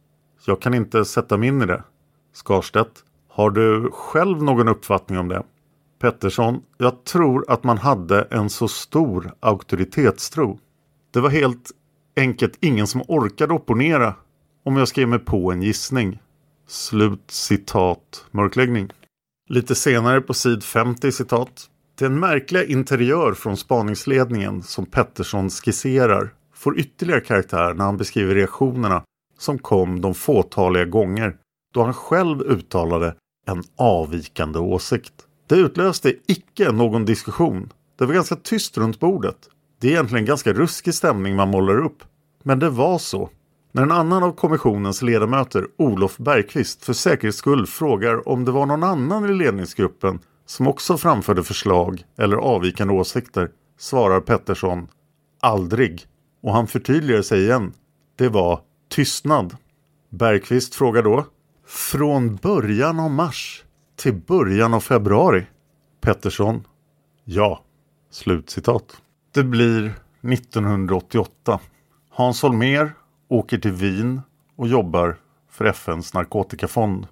[0.47, 1.83] Jag kan inte sätta mig in i det.
[2.33, 3.05] Skarstedt.
[3.29, 5.43] Har du själv någon uppfattning om det?
[6.01, 6.63] Pettersson.
[6.79, 10.59] Jag tror att man hade en så stor auktoritetstro.
[11.11, 11.71] Det var helt
[12.17, 14.15] enkelt ingen som orkade opponera
[14.65, 16.19] om jag skrev mig på en gissning.
[16.67, 18.91] Slut citat mörkläggning.
[19.49, 21.71] Lite senare på sid 50 citat.
[22.01, 29.03] Den märkliga interiör från spaningsledningen som Pettersson skisserar får ytterligare karaktär när han beskriver reaktionerna
[29.39, 31.37] som kom de fåtaliga gånger
[31.75, 33.15] då han själv uttalade
[33.47, 35.13] en avvikande åsikt.
[35.47, 37.73] Det utlöste icke någon diskussion.
[37.99, 39.39] Det var ganska tyst runt bordet.
[39.81, 42.05] Det är egentligen ganska ruskig stämning man målar upp.
[42.43, 43.31] Men det var så.
[43.73, 48.67] När en annan av kommissionens ledamöter, Olof Bergqvist, för säkerhets skull frågar om det var
[48.67, 50.19] någon annan i ledningsgruppen
[50.51, 54.89] som också framförde förslag eller avvikande åsikter svarar Pettersson
[55.41, 56.07] aldrig.
[56.43, 57.73] Och han förtydligar sig igen.
[58.17, 59.57] Det var tystnad.
[60.09, 61.27] Bergqvist frågar då
[61.67, 63.65] från början av mars
[63.97, 65.47] till början av februari.
[66.01, 66.67] Pettersson
[67.25, 67.65] ja.
[68.11, 68.97] Slutcitat.
[69.35, 71.61] Det blir 1988.
[72.11, 72.93] Hans Holmer
[73.29, 74.21] åker till Wien
[74.57, 75.17] och jobbar
[75.51, 77.07] för FNs narkotikafond.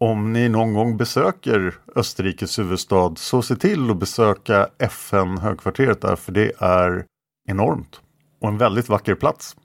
[0.00, 6.32] Om ni någon gång besöker Österrikes huvudstad så se till att besöka FN-högkvarteret där för
[6.32, 7.04] det är
[7.48, 8.00] enormt
[8.40, 9.56] och en väldigt vacker plats.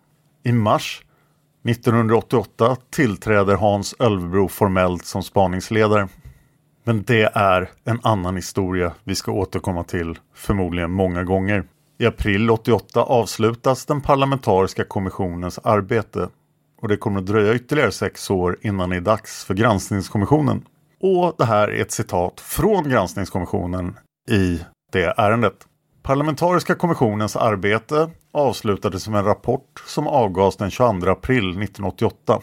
[0.44, 1.06] I mars
[1.66, 6.08] 1988 tillträder Hans Ölvebro formellt som spaningsledare.
[6.84, 11.64] Men det är en annan historia vi ska återkomma till förmodligen många gånger.
[12.00, 16.30] I april 88 avslutas den parlamentariska kommissionens arbete
[16.84, 20.66] och det kommer att dröja ytterligare sex år innan det är dags för granskningskommissionen.
[21.02, 23.98] Och det här är ett citat från granskningskommissionen
[24.30, 24.62] i
[24.92, 25.54] det ärendet.
[26.02, 32.42] Parlamentariska kommissionens arbete avslutades med en rapport som avgavs den 22 april 1988.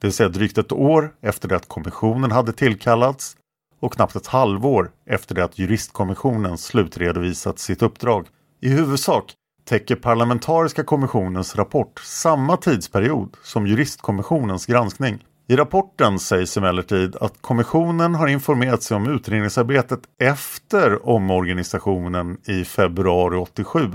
[0.00, 3.36] Det vill säga drygt ett år efter det att kommissionen hade tillkallats
[3.80, 8.26] och knappt ett halvår efter det att juristkommissionen slutredovisat sitt uppdrag.
[8.60, 9.34] I huvudsak
[9.70, 15.24] täcker parlamentariska kommissionens rapport samma tidsperiod som juristkommissionens granskning.
[15.48, 23.36] I rapporten sägs emellertid att kommissionen har informerat sig om utredningsarbetet efter omorganisationen i februari
[23.36, 23.90] 87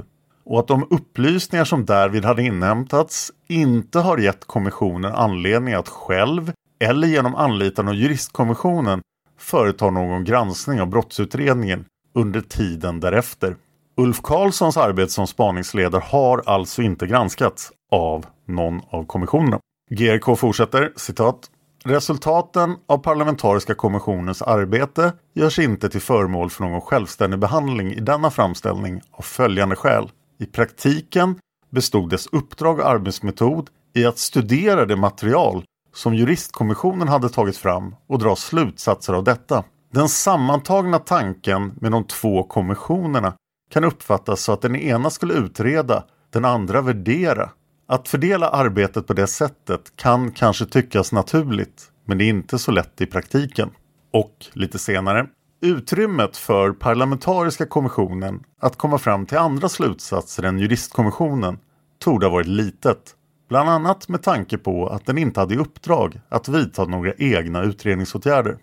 [0.46, 6.52] och att de upplysningar som därvid hade inhämtats inte har gett kommissionen anledning att själv
[6.80, 9.02] eller genom anlitande av juristkommissionen
[9.40, 13.56] företa någon granskning av brottsutredningen under tiden därefter.
[13.98, 19.60] Ulf Karlssons arbete som spaningsledare har alltså inte granskats av någon av kommissionerna.
[19.92, 21.50] GRK fortsätter, citat.
[21.84, 28.32] Resultaten av parlamentariska kommissionens arbete görs inte till föremål för någon självständig behandling i denna
[28.32, 30.12] framställning av följande skäl.
[30.40, 31.40] I praktiken
[31.70, 37.96] bestod dess uppdrag och arbetsmetod i att studera det material som juristkommissionen hade tagit fram
[38.08, 39.64] och dra slutsatser av detta.
[39.94, 43.34] Den sammantagna tanken med de två kommissionerna
[43.70, 47.50] kan uppfattas så att den ena skulle utreda, den andra värdera.
[47.88, 52.72] Att fördela arbetet på det sättet kan kanske tyckas naturligt, men det är inte så
[52.72, 53.70] lätt i praktiken.
[54.14, 55.28] Och lite senare,
[55.62, 61.58] utrymmet för parlamentariska kommissionen att komma fram till andra slutsatser än juristkommissionen
[62.00, 63.16] torde ha varit litet.
[63.50, 67.64] Bland annat med tanke på att den inte hade i uppdrag att vidta några egna
[67.64, 68.58] utredningsåtgärder.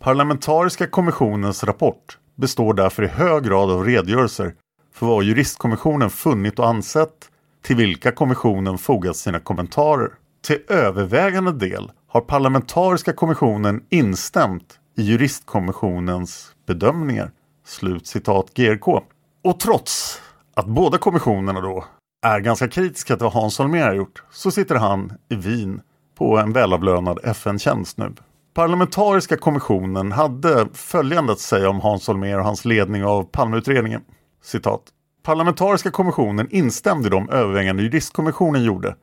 [0.00, 4.54] Parlamentariska kommissionens rapport består därför i hög grad av redogörelser
[4.94, 7.28] för vad juristkommissionen funnit och ansett,
[7.62, 10.10] till vilka kommissionen fogat sina kommentarer.
[10.42, 17.30] Till övervägande del har parlamentariska kommissionen instämt i juristkommissionens bedömningar.
[17.66, 19.00] Slut citat GRK.
[19.44, 20.20] Och trots
[20.54, 21.84] att båda kommissionerna då
[22.26, 25.80] är ganska kritiska till vad Hans Holmér har gjort så sitter han i Wien
[26.18, 28.12] på en välavlönad FN-tjänst nu.
[28.54, 34.00] Parlamentariska kommissionen hade följande att säga om Hans Holmér och hans ledning av Palmeutredningen.
[34.42, 34.82] Citat.
[35.22, 38.96] Parlamentariska kommissionen instämde i de överväganden juristkommissionen gjorde.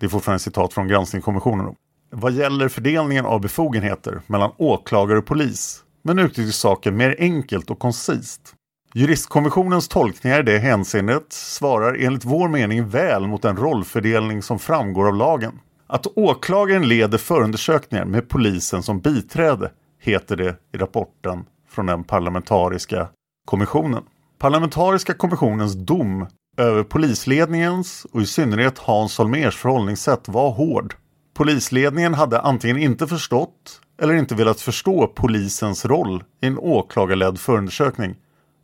[0.00, 1.74] Det är fortfarande citat från granskningskommissionen.
[2.10, 7.78] Vad gäller fördelningen av befogenheter mellan åklagare och polis men uttryckte saken mer enkelt och
[7.78, 8.54] koncist.
[8.94, 15.08] Juristkommissionens tolkningar i det hänseendet svarar enligt vår mening väl mot den rollfördelning som framgår
[15.08, 15.60] av lagen.
[15.92, 19.70] Att åklagaren leder förundersökningar med polisen som biträde
[20.00, 23.08] heter det i rapporten från den parlamentariska
[23.46, 24.02] kommissionen.
[24.38, 26.26] Parlamentariska kommissionens dom
[26.56, 30.94] över polisledningens och i synnerhet Hans Holmers förhållningssätt var hård.
[31.34, 38.14] Polisledningen hade antingen inte förstått eller inte velat förstå polisens roll i en åklagarledd förundersökning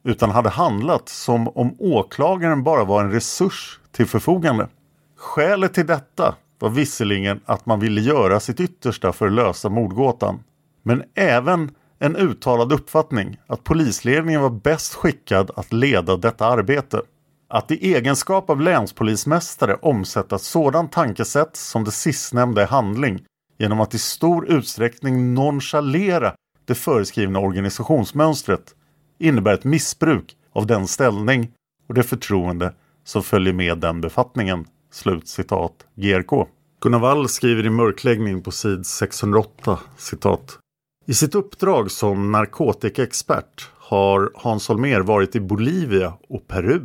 [0.05, 4.69] utan hade handlat som om åklagaren bara var en resurs till förfogande.
[5.17, 10.43] Skälet till detta var visserligen att man ville göra sitt yttersta för att lösa mordgåtan,
[10.83, 17.03] men även en uttalad uppfattning att polisledningen var bäst skickad att leda detta arbete.
[17.49, 23.25] Att i egenskap av länspolismästare omsätta ett sådant tankesätt som det sistnämnda i handling
[23.59, 26.35] genom att i stor utsträckning nonchalera
[26.65, 28.75] det föreskrivna organisationsmönstret
[29.19, 31.53] innebär ett missbruk av den ställning
[31.89, 34.67] och det förtroende som följer med den befattningen.
[34.97, 36.47] Slut citat GRK.
[36.81, 40.59] Gunnar Wall skriver i mörkläggning på sid 608 citat.
[41.07, 46.81] I sitt uppdrag som narkotikaexpert har Hans Holmér varit i Bolivia och Peru.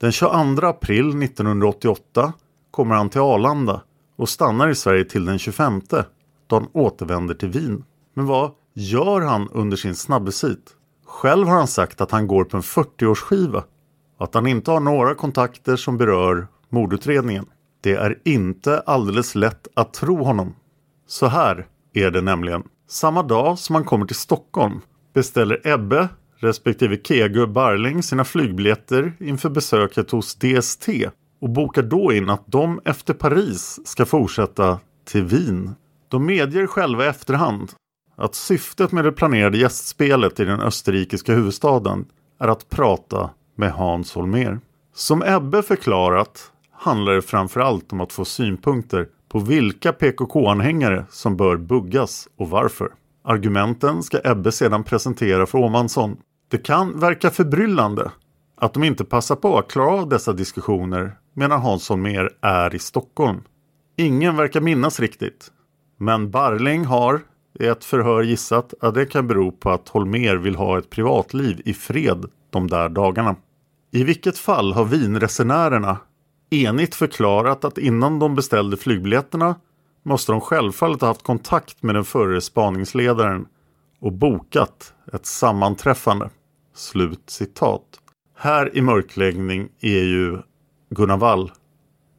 [0.00, 2.32] Den 22 april 1988
[2.70, 3.82] kommer han till Arlanda
[4.16, 5.80] och stannar i Sverige till den 25
[6.46, 7.84] då han återvänder till Wien.
[8.14, 10.70] Men vad gör han under sin snabbesit?
[11.06, 13.62] Själv har han sagt att han går på en 40-årsskiva
[14.18, 17.46] och att han inte har några kontakter som berör mordutredningen.
[17.80, 20.54] Det är inte alldeles lätt att tro honom.
[21.06, 22.62] Så här är det nämligen.
[22.88, 24.80] Samma dag som han kommer till Stockholm
[25.14, 30.88] beställer Ebbe respektive Kegu Barling sina flygbiljetter inför besöket hos DST
[31.40, 35.74] och bokar då in att de efter Paris ska fortsätta till Wien.
[36.08, 37.72] De medger själva i efterhand
[38.16, 42.04] att syftet med det planerade gästspelet i den österrikiska huvudstaden
[42.40, 44.60] är att prata med Hans Holmér.
[44.94, 51.56] Som Ebbe förklarat handlar det framförallt om att få synpunkter på vilka PKK-anhängare som bör
[51.56, 52.88] buggas och varför.
[53.24, 56.16] Argumenten ska Ebbe sedan presentera för Åmansson.
[56.50, 58.10] Det kan verka förbryllande
[58.56, 62.78] att de inte passar på att klara av dessa diskussioner medan Hans Holmér är i
[62.78, 63.40] Stockholm.
[63.96, 65.50] Ingen verkar minnas riktigt.
[65.98, 67.20] Men Barling har
[67.60, 71.62] i ett förhör gissat att det kan bero på att Holmer vill ha ett privatliv
[71.64, 73.36] i fred de där dagarna.
[73.92, 75.98] I vilket fall har vinresenärerna
[76.50, 79.54] enigt förklarat att innan de beställde flygbiljetterna
[80.02, 83.46] måste de självfallet ha haft kontakt med den förre spaningsledaren
[84.00, 86.30] och bokat ett sammanträffande.
[86.74, 87.82] Slut citat.
[88.36, 90.38] Här i mörkläggning är ju
[90.90, 91.52] Gunnar Wall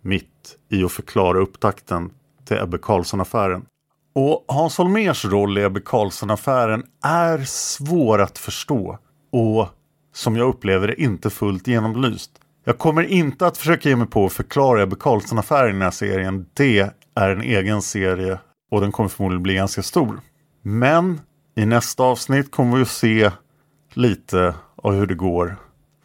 [0.01, 2.11] mitt i att förklara upptakten
[2.45, 3.65] till Ebbe Carlsson-affären.
[4.13, 8.97] Och Hans Holmers roll i Ebbe Carlsson-affären är svår att förstå
[9.31, 9.67] och
[10.13, 12.31] som jag upplever det inte fullt genomlyst.
[12.63, 15.91] Jag kommer inte att försöka ge mig på att förklara Ebbe Carlsson-affären i den här
[15.91, 16.45] serien.
[16.53, 18.39] Det är en egen serie
[18.71, 20.19] och den kommer förmodligen bli ganska stor.
[20.61, 21.21] Men
[21.55, 23.31] i nästa avsnitt kommer vi att se
[23.93, 25.55] lite av hur det går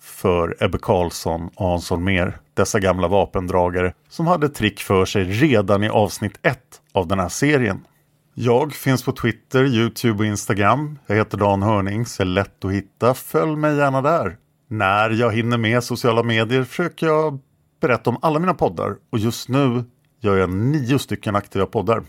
[0.01, 2.39] för Ebbe Carlsson och Hans Holmér.
[2.55, 6.59] Dessa gamla vapendragare som hade trick för sig redan i avsnitt 1
[6.93, 7.87] av den här serien.
[8.35, 10.99] Jag finns på Twitter, Youtube och Instagram.
[11.07, 13.15] Jag heter Dan Hörnings, är lätt att hitta.
[13.15, 14.37] Följ mig gärna där.
[14.69, 17.39] När jag hinner med sociala medier försöker jag
[17.81, 19.85] berätta om alla mina poddar och just nu
[20.21, 22.03] gör jag nio stycken aktiva poddar.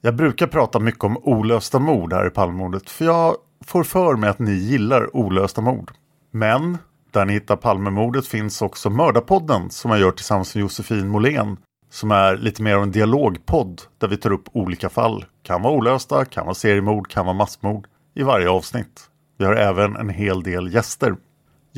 [0.00, 4.30] Jag brukar prata mycket om olösta mord här i Palmemordet för jag får för mig
[4.30, 5.90] att ni gillar olösta mord.
[6.30, 6.78] Men
[7.10, 11.56] där ni hittar Palmemordet finns också Mördarpodden som jag gör tillsammans med Josefin Måhlén
[11.90, 15.24] som är lite mer av en dialogpodd där vi tar upp olika fall.
[15.42, 19.10] Kan vara olösta, kan vara seriemord, kan vara massmord i varje avsnitt.
[19.38, 21.16] Vi har även en hel del gäster.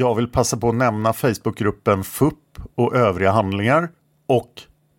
[0.00, 2.34] Jag vill passa på att nämna Facebookgruppen FUP
[2.74, 3.88] och övriga handlingar
[4.28, 4.52] och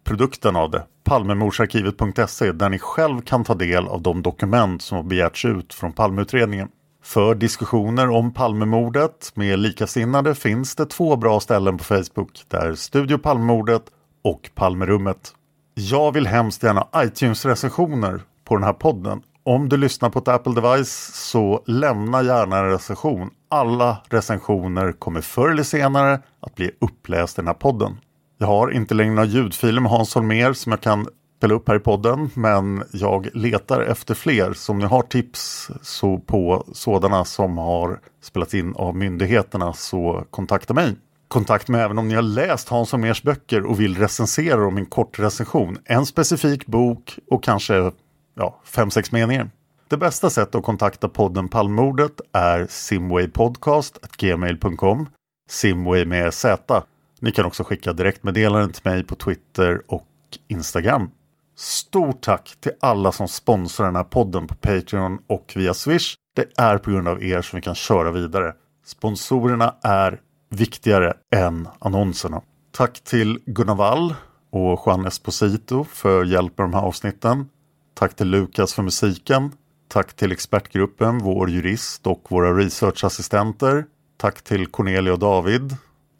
[0.03, 5.03] produkten av det, Palmemordsarkivet.se, där ni själv kan ta del av de dokument som har
[5.03, 6.67] begärts ut från Palmeutredningen.
[7.03, 12.43] För diskussioner om Palmemordet med likasinnade finns det två bra ställen på Facebook.
[12.47, 13.83] Där Studio Palmemordet
[14.23, 15.33] och Palmerummet.
[15.73, 19.21] Jag vill hemskt gärna iTunes-recensioner på den här podden.
[19.43, 23.29] Om du lyssnar på ett Apple device så lämna gärna en recension.
[23.51, 27.97] Alla recensioner kommer förr eller senare att bli uppläst i den här podden.
[28.37, 31.75] Jag har inte längre några ljudfiler med Hans Holmér som jag kan spela upp här
[31.75, 34.53] i podden men jag letar efter fler.
[34.53, 40.23] Så om ni har tips så på sådana som har spelats in av myndigheterna så
[40.29, 40.95] kontakta mig.
[41.27, 44.81] Kontakta mig även om ni har läst Hans Holmérs böcker och vill recensera dem i
[44.81, 45.77] en kort recension.
[45.85, 47.91] En specifik bok och kanske
[48.35, 49.49] ja, fem, sex meningar.
[49.89, 55.09] Det bästa sättet att kontakta podden Palmordet är simwaypodcast.gmail.com
[55.49, 56.83] Simway med Z.
[57.19, 60.07] Ni kan också skicka direktmeddelanden till mig på Twitter och
[60.47, 61.11] Instagram.
[61.57, 66.15] Stort tack till alla som sponsrar den här podden på Patreon och via Swish.
[66.35, 68.53] Det är på grund av er som vi kan köra vidare.
[68.85, 70.19] Sponsorerna är
[70.49, 72.41] viktigare än annonserna.
[72.71, 74.15] Tack till Gunnar Wall
[74.51, 77.49] och Juan Esposito för hjälp med de här avsnitten.
[77.93, 79.51] Tack till Lukas för musiken.
[79.91, 83.85] Tack till expertgruppen, vår jurist och våra researchassistenter.
[84.17, 85.75] Tack till Cornelia och David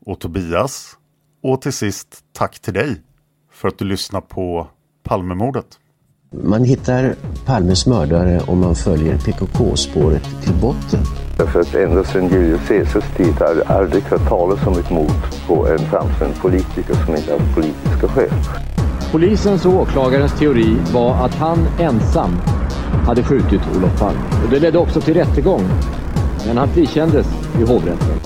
[0.05, 0.97] och Tobias.
[1.43, 3.01] Och till sist tack till dig
[3.51, 4.67] för att du lyssnar på
[5.03, 5.65] Palmemordet.
[6.31, 7.15] Man hittar
[7.45, 10.99] Palmes mördare om man följer PKK-spåret till botten.
[11.37, 15.47] Därför att ända sedan Julius Caesars tid har jag aldrig hört talas om ett mord
[15.47, 18.33] på en framstående politiker som inte haft politiska skäl.
[19.11, 22.31] Polisens och åklagarens teori var att han ensam
[23.05, 24.19] hade skjutit Olof Palme.
[24.43, 25.63] Och det ledde också till rättegång.
[26.47, 27.27] Men han frikändes
[27.59, 28.19] i hovrätten.